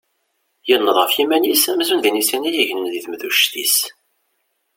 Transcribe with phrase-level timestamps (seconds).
[0.67, 3.77] Yenneḍ ɣef yiman-is amzun d inisi-nni yegnen di temduct-is.